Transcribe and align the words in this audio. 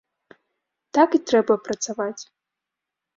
Так 0.97 1.09
і 1.17 1.21
трэба 1.31 1.57
працаваць. 1.67 2.23